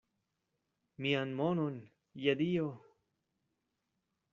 [1.05, 1.77] Mian monon,
[2.25, 2.67] je Dio!